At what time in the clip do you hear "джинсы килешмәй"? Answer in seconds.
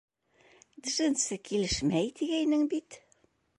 0.87-2.11